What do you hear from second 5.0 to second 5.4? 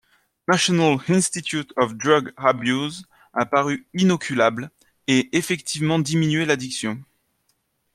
et